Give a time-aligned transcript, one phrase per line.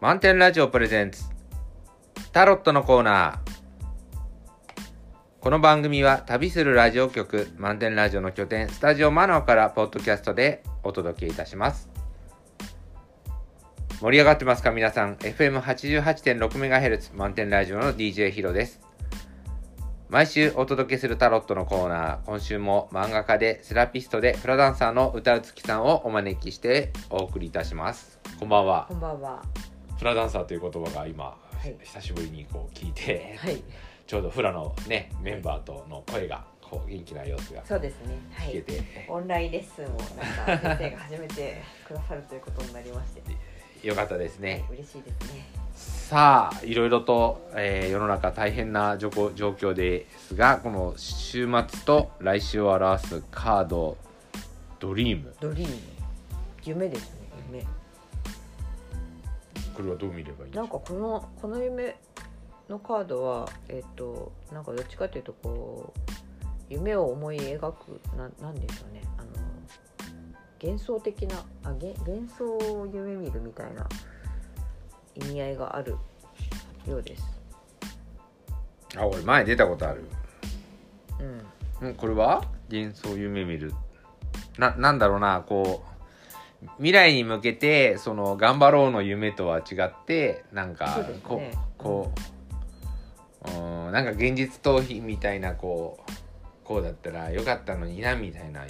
[0.00, 1.24] 満点ラジオプレゼンツ。
[2.30, 3.50] タロットのコーナー。
[5.40, 11.90] この番組は旅するラジオ局満点ラジオの拠点スタジオマナオからポッドキャストでお届けいたします。
[14.00, 18.80] 盛り上がってますか皆さん？FM88.6MHz 満点ラジオの DJ ヒロです。
[20.08, 22.18] 毎週お届けするタロットのコーナー。
[22.24, 28.20] 今週も漫画家でセラピストでフラダンサーの歌うつきさんをお招きしてお送りいたします。
[28.38, 28.86] こんばんは。
[28.88, 29.42] こんばんは。
[29.98, 33.60] フラダンサーという言葉が今、い久しぶりにこう聞いて、はい。
[34.06, 38.16] ちょうどフラのねメンバーとの声がこう元気な様子がそうですね。
[38.32, 38.48] はい。
[38.50, 43.12] 聞けて、オンラインレッスンをなんか先生が始めてくださるということになりまし
[43.82, 45.46] て、よかったですはいね、嬉しいですね。
[45.74, 53.96] さあいろいろと、えー世の中大変な状況状況ですがこの週末と来週を表すカード
[54.78, 55.74] ドリームドリーム、
[56.64, 57.28] 夢ですね。
[57.52, 57.77] 夢。
[59.78, 61.96] これはどう見ればいいんでしょなんかこのこの夢
[62.68, 66.00] のカードはえっ、となんかどっちかというとこう
[66.68, 69.02] 夢を思い描くななんでしょうね。
[69.16, 69.28] あの
[70.60, 73.88] 幻想的なあげ幻想を夢見るみたいな
[75.14, 75.96] 意味合いがある
[76.88, 77.22] ようです。
[78.96, 80.04] うあ俺前出たことある
[81.80, 81.90] うん。
[81.90, 82.42] んこれは？
[82.68, 83.72] 幻想夢見る
[84.58, 85.97] ななんだろうなこう
[86.78, 91.20] 未来に向けてその頑張ろうの夢とは違ってなんかそうね。
[91.22, 91.42] こ
[91.76, 92.12] こ
[93.46, 96.12] ううんなんか現実逃避みたいなこう
[96.64, 98.66] こうだったらよかったのになみたいな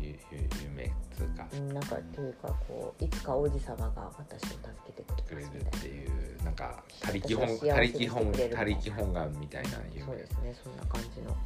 [0.00, 1.46] 夢つうか。
[1.52, 11.36] うんなんかっていうかこういつか王子様が私を助けてくくれるっていうなんか他力本他力本他力本願みたいななそう夢ですねそんな感じの。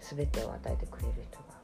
[0.00, 1.57] 全てを与えてくれる人が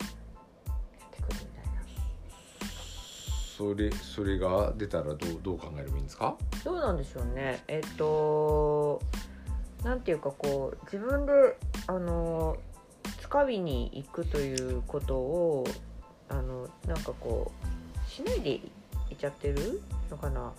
[3.56, 6.36] それそれが出たらどうどう考えればいいんですか？
[6.64, 7.62] どうなんでしょうね。
[7.68, 9.00] えっと
[9.84, 11.32] なんていうかこう自分で
[11.86, 12.56] あの
[13.22, 15.64] 掴みに行くということを
[16.28, 17.52] あのなんかこ
[18.06, 20.52] うしないでいっちゃってるのかな？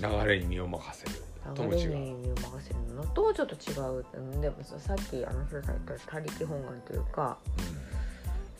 [0.00, 1.12] 流れに身を任せる。
[1.54, 3.04] とも流れに身を任せるの？
[3.06, 4.04] とちょっと違う。
[4.14, 7.36] うんでもささっきあのヒロさん言った他力本願というか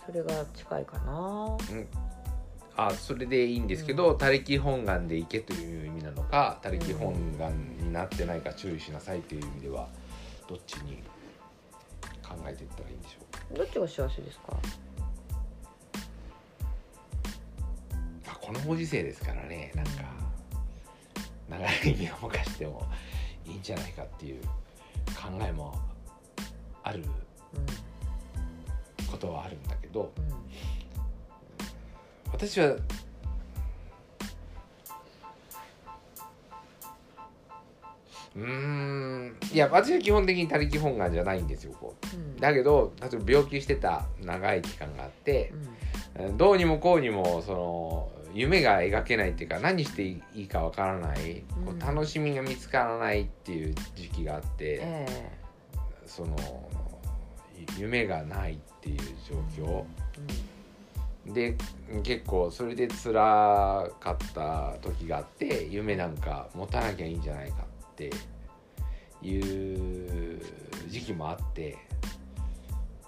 [0.05, 1.57] それが近いかな
[2.77, 9.89] あそれでいいんですけど、他力本願でいけという意味なのか他力本願になってないか注意しなさいという意味では
[10.49, 11.03] どっちに
[12.23, 14.57] 考えていったらいいんでしょどっちが幸せですか？
[18.25, 19.91] うかこのご時世ですからねなんか
[21.85, 22.87] 流れに身を任しても
[23.45, 24.43] いいんじゃないかっていう
[25.09, 25.79] 考えも
[26.83, 27.05] あるう
[29.11, 30.33] ことはあるんだけどんうん
[32.33, 32.77] 私は
[38.35, 42.17] うーんいや私は基本的に他力本願じゃないんですよこう。
[42.17, 42.37] うん。
[42.37, 45.53] だけど例えば病気してた長い期間があって
[46.17, 46.25] うん。
[46.25, 51.77] えーどうにもこうにもその夢が描けないっていうか何していいかわからない、こうん。
[51.77, 55.31] う楽しみが見つからないっていう時期があって、え
[56.07, 56.37] その
[57.59, 58.99] い夢がないっていう
[59.57, 59.85] 状況。
[60.29, 60.53] え
[61.27, 61.57] で
[62.03, 68.11] 結構それで辛かった時があって夢なんか持たなきゃいいんじゃないかって
[69.23, 70.43] いう
[70.89, 71.79] 時期もあって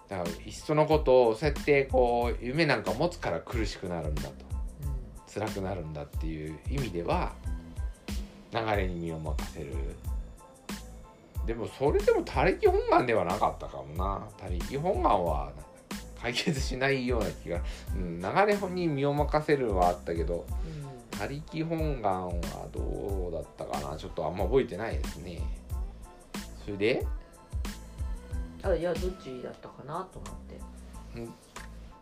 [0.08, 4.54] だからいっそのことをそうやってこう夢なんか持つから苦しくなるんだと。
[5.34, 7.32] 辛くなるんだっていう意味では
[8.52, 9.72] 流れに身を任せる。
[11.44, 14.25] でもそれでも他力本願ではなかったかもな。
[14.38, 15.52] 他力本願は
[16.25, 17.61] 解決しないような気が、
[17.95, 20.85] うん、流れに身を任せるはあったけどうん
[21.19, 22.33] 他力本願は
[22.73, 23.97] どうだったかな。
[23.97, 25.41] ちょっとあんま覚えてないですね。
[26.65, 27.07] それで？
[28.65, 30.59] あいやどっちだったかなと思って。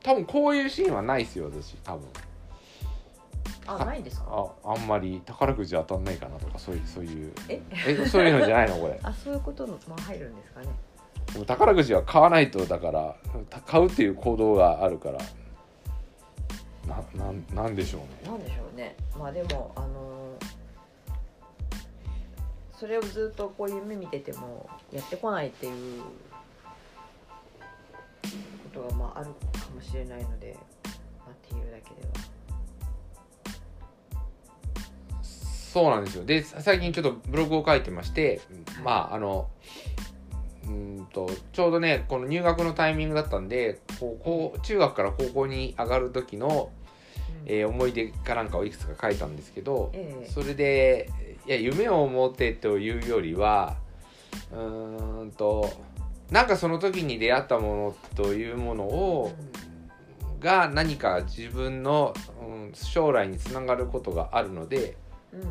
[0.03, 1.75] 多分こういうシーンはないですよ私。
[1.85, 2.09] 多分。
[3.67, 4.27] あないんですか？
[4.65, 7.35] ああんまり宝くじ当たんないかなとかそういうそういう。
[7.51, 7.61] え？
[7.87, 8.99] えそういうのじゃないのこれ。
[9.05, 10.69] あそういうことも入るんですかね
[11.47, 13.17] 宝くじは買わないとだから
[13.49, 15.19] た買うっていう行動があるから。
[16.87, 18.31] ななんなんでしょうね。
[18.31, 18.97] なんでしょうね。
[19.19, 20.23] まあでもあのー
[22.83, 26.11] それをずっとこう夢見ててもやってこないっていうこ
[28.75, 30.59] とがまああるかもしれないので、
[31.21, 32.13] まあ、っていうだけでは。
[35.23, 36.25] そうなんですよ。
[36.25, 38.41] で最近ちょっとブログを書いてまして
[38.83, 39.49] まああの
[40.73, 46.71] うーんとちょうどねこの入学のタイミングだったんで高校中学から高校に上がる時の
[47.45, 50.31] えー思い出かなんかをいくつか書いたんですけど、ええ。
[50.31, 51.11] それで
[51.47, 53.77] いや夢を持てというよりは
[54.53, 55.69] うーんと
[56.31, 59.33] なんかその時に出会ったものというものを、
[60.41, 64.97] が何か自分の、うん、将来につながることがあるので
[65.33, 65.41] うん。
[65.41, 65.47] うん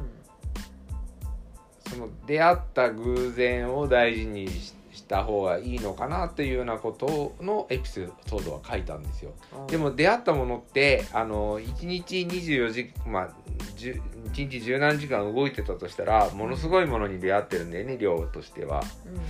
[1.91, 9.31] その出会った偶然を大事にしした方がいいのかなというようなことのエピソードは書いたんですよ。
[9.53, 13.29] あでも出会ったものってあの1日24時まあ
[13.77, 14.01] 10
[14.33, 18.81] 1日十何時間動いてたとしたらものすごいものに出会ってるんだよね量としては。
[19.05, 19.21] うん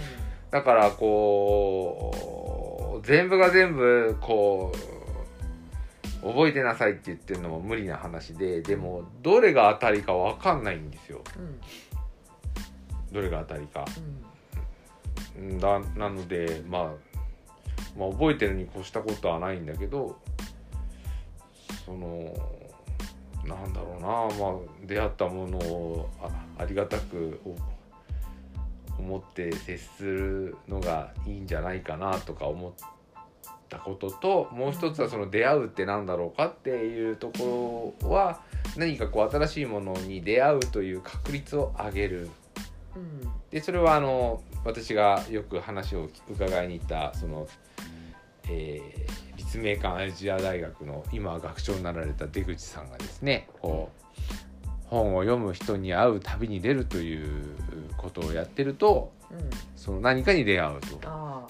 [0.51, 2.21] だからこ
[3.01, 4.73] う全部が全部こ
[6.21, 11.61] う覚えてなさいって言ってるのも無理な話ででもどれが当たりか分かんないんですようん
[13.13, 13.85] どれが当たりか。
[13.97, 14.30] うん
[15.59, 16.81] だなので、まあ、
[17.97, 20.17] まあ覚えてるに越したことはないんだけど
[21.85, 22.35] その
[23.45, 26.09] なんだろうな、まあ、出会ったものを
[26.57, 27.39] ありがたく
[28.99, 32.71] 思って接するのがいいんじゃないかなとか思っ
[33.67, 38.41] たことともう一つはその出会うってなんだろうかっていうところは
[38.77, 42.29] 何かこう新しいものに出会うという確率を上げる。
[42.95, 43.21] うん。
[43.49, 47.47] でそれはあの私がよく話を伺いに行ったその、
[48.49, 57.43] えー立命館アジア大学の今は学長になられた出口さんがですねこう本を読む人に会う旅に出るという
[57.97, 59.49] ことをやってるとうん。
[59.75, 60.99] その何かに出会うと。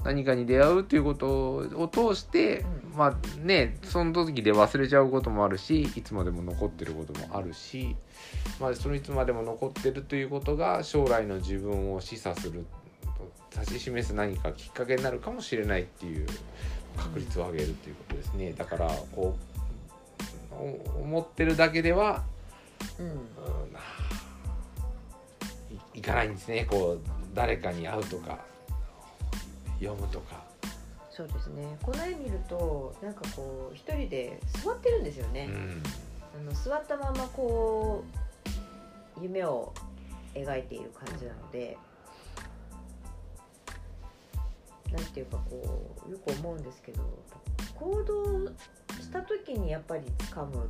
[0.04, 2.82] 何かに出会うということを通して、うん。
[2.98, 7.96] まあねその時で忘れちゃうこともあるしいつまでも残ってることもあるし、
[8.60, 12.66] まあ、そのいつまでも残ってるということが将来の自分を示唆する
[13.56, 16.28] 指し示す何かきっかけになるかもしれないっていう
[16.98, 18.54] 確率を上げるということですね。
[18.54, 19.36] だからこ
[20.52, 22.24] うお思ってるだけでは
[23.00, 23.06] うん。
[23.08, 23.16] うん
[25.94, 26.66] いいかないんですね。
[26.70, 27.00] こう
[27.34, 28.40] 誰かに会うとか
[29.82, 30.44] 読むとか。
[31.10, 35.84] そうですねこの絵見るとなんかこう一人で座ってるんですよね、うん
[36.34, 38.06] あの座ったままこ
[39.18, 39.74] う夢を
[40.34, 41.78] 描いている感じなので
[44.94, 47.04] なんていうかこうよく思うんですけど
[47.76, 48.48] 行動
[49.02, 50.70] した時にやっぱり掴む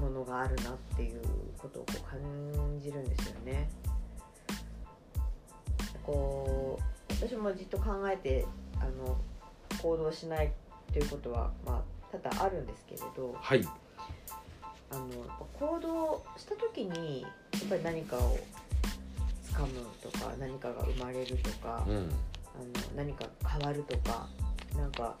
[0.00, 1.20] ものがあるなっていう
[1.58, 3.68] ことをこう感じるんですよね。
[6.04, 8.46] こう私もじっと考えて
[8.80, 9.16] あの
[9.82, 10.52] 行動しない
[10.92, 11.82] ということは、ま
[12.12, 13.64] あ、多々あるんですけれどはい。
[14.90, 15.06] あの
[15.58, 18.38] 行動した時にやっぱり何かを
[19.52, 21.96] 掴むとか何かが生まれるとか、うん。
[21.96, 22.08] あの
[22.96, 24.28] 何か変わるとか
[24.76, 25.16] なんか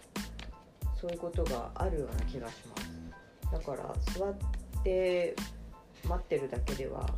[1.00, 3.52] そういうことがあるような気がします。
[3.52, 4.34] だから座っ
[4.82, 5.34] て
[6.08, 7.08] 待ってるだけでは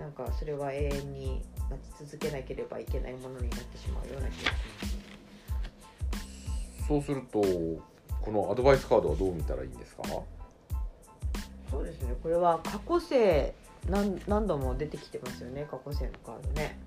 [0.00, 4.88] なんかそれは永遠に待ち続けなければいけないものになってしまうような気がしま
[6.78, 10.02] すそうするとこのアドバイスカードはどう見たらいいんですか？
[11.70, 12.14] そうですね。
[12.22, 13.54] これは過去性
[13.88, 15.68] 何何度も出てきてますよね。
[15.70, 16.78] 過去性のカードね。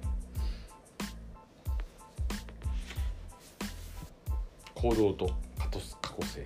[4.75, 6.43] 行動と過去過去性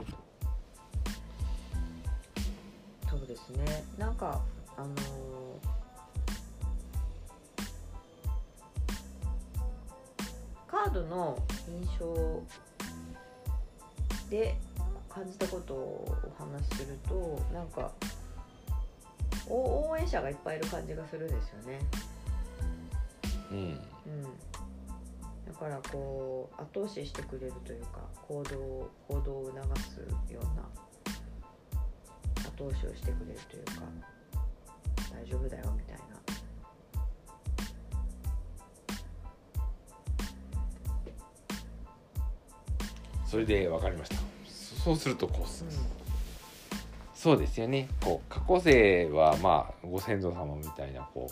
[3.10, 3.84] そうですね。
[3.98, 4.42] なんか
[4.78, 12.44] あのーードの印象
[14.30, 14.58] で
[15.10, 17.92] 感じたことをお話しするとなんか
[19.50, 21.80] お応援者がいっぱいいる感じがするんですよね。
[23.52, 23.58] うん。
[23.58, 24.24] うん、
[25.46, 30.00] だからこう後押ししてくれるというか行動行動を促す
[30.34, 30.64] ような
[32.50, 33.84] 後押しをしてくれるというか
[35.12, 36.17] 大丈夫だよみたいな
[43.28, 44.16] それで分かりました。
[44.46, 45.66] そそうするとこうす
[47.14, 47.90] そうですよね。
[48.02, 51.28] こう過去世はまあご先祖様みたいなこ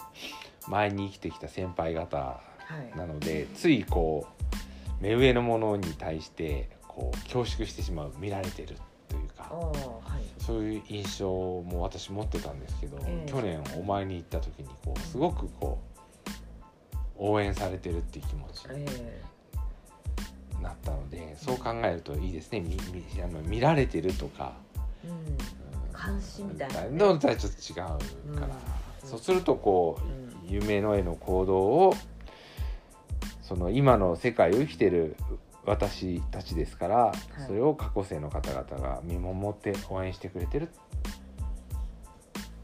[0.68, 2.42] う前に生きてきた先輩方は
[2.94, 2.98] い。
[2.98, 4.28] なのでついこ
[5.00, 8.76] う目上のものに対してこう恐縮してしまう見られてる
[9.08, 9.72] というかは
[10.20, 10.44] い。
[10.44, 11.30] そういう印象
[11.62, 13.32] も私持ってたんですけど、ええ。
[13.32, 15.80] 去年お前に行った時にこうすごくこ
[16.92, 19.22] う応援されてるっていう気持ちにえ。
[20.62, 20.92] なった
[21.36, 22.60] そう考えるといいですね。
[22.62, 24.54] みみあの見られてるとか、
[25.04, 26.50] えうん。
[26.50, 26.90] みたいなね。
[26.92, 29.10] のとはちょっと違うから、うん。
[29.10, 30.54] そうするとこう、うん。
[30.54, 31.94] 夢の絵の行動を
[33.42, 35.16] その今の世界を生きてる
[35.66, 37.46] 私たちですから、い。
[37.48, 40.70] それを過去生の方々が見守って応援してくれてるっ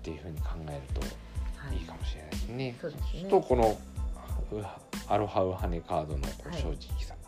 [0.04, 1.02] ていうふうに考えると
[1.58, 1.78] はい。
[1.78, 2.76] いいかもしれないですね。
[2.82, 3.30] そうですね。
[3.30, 3.78] とこの
[4.52, 4.66] う
[5.08, 7.21] アロハウハネカードの正直さ、はい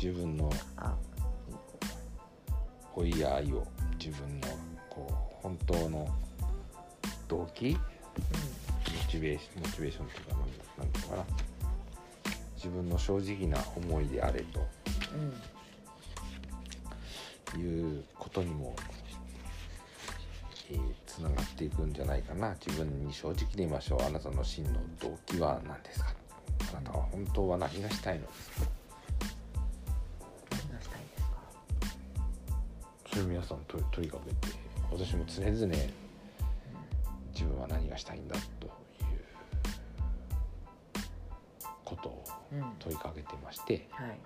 [0.00, 0.50] 自分の
[2.96, 3.66] 老いや愛を
[3.98, 4.48] 自分の
[4.90, 5.12] こう
[5.42, 6.08] 本当の
[7.28, 7.74] 動機？
[7.74, 7.80] モ
[9.08, 10.40] チベーションモチベーションというかなん
[10.78, 11.24] なんていうのかな？
[12.56, 14.66] 自分の正直な思いであれと。
[15.14, 15.34] うんうん
[17.56, 17.60] い
[17.98, 18.76] うことにも
[20.70, 22.54] えーつながっていくんじゃないかな。
[22.64, 24.02] 自分に正直でいましょう。
[24.04, 26.12] あなたの真の動機は何ですか？
[26.72, 28.66] あなたは本当は何がしたいのですか？
[33.24, 34.54] 皆さん問い問いかけて
[34.90, 35.52] 私も常々
[37.32, 38.72] 自分は何がしたいんだという
[41.84, 44.18] ことをうん問いかけてまして、はい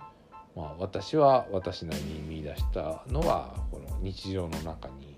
[0.55, 5.15] まあ、私は私なりに見出したのはこの日常の中に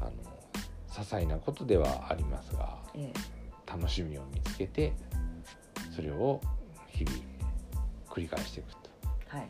[0.00, 0.10] あの
[0.90, 3.12] 些細なことではありますがえ
[3.66, 4.92] 楽しみを見つけて
[5.94, 6.40] それを
[6.88, 7.16] 日々
[8.08, 8.66] 繰り返していく
[9.32, 9.48] えはい。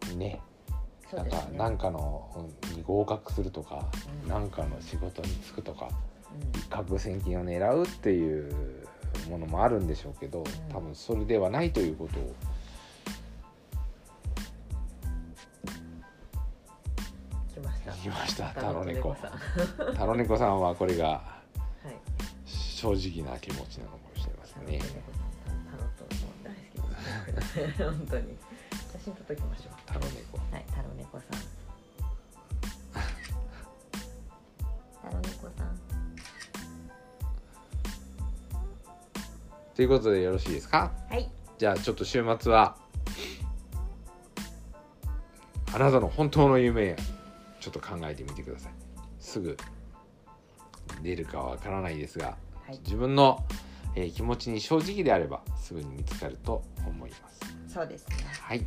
[0.00, 0.40] とね
[1.14, 3.86] なんかねなんかのに合格するとか、
[4.24, 4.28] うん。
[4.28, 5.88] なんかの仕事に就くとか
[6.32, 6.60] うん。
[6.60, 8.52] 一攫千金を狙うっていう
[9.30, 12.34] ものもあるんでしょうけど多分それではないということを
[17.54, 17.92] 来ました。
[17.92, 18.44] 言いました。
[18.48, 19.16] タタロネコ
[19.96, 21.42] タロネコさんはこれがは
[21.90, 21.96] い。
[22.46, 24.78] 正直な気持ちなのかもしれませんね。
[24.78, 27.78] タロットも大好きです。
[27.78, 28.36] ね 本当に
[28.92, 29.72] 写真撮っときましょう。
[29.86, 31.28] タロネコはいタロネコさん。
[35.02, 35.78] タロネコさん。
[39.74, 40.90] ということでよろしいですか？
[41.08, 41.30] はい。
[41.58, 42.76] じゃあちょっと週末は
[45.74, 46.96] あなたの本当の夢
[47.60, 48.72] ちょっと考えてみてください。
[49.20, 49.56] すぐ
[51.02, 52.78] 出るかわからないですがはい。
[52.84, 53.44] 自分の、
[53.94, 57.27] えー気持ちに正直であればすぐに見つかると思います
[57.68, 58.16] そうですね。
[58.40, 58.64] はい。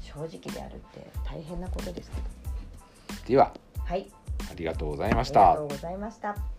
[0.00, 3.28] 正直であるって大変なことですけど。
[3.28, 3.52] では。
[3.84, 4.10] はい。
[4.50, 6.53] ありがとうございまありがしたとうございました